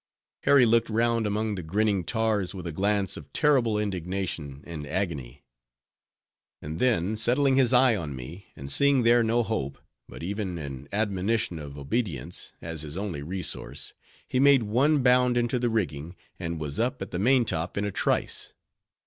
[0.45, 5.43] Harry looked round among the grinning tars with a glance of terrible indignation and agony;
[6.59, 9.77] and then settling his eye on me, and seeing there no hope,
[10.09, 13.93] but even an admonition of obedience, as his only resource,
[14.27, 17.85] he made one bound into the rigging, and was up at the main top in
[17.85, 18.53] a trice.